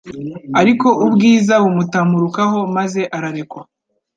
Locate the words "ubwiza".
1.05-1.53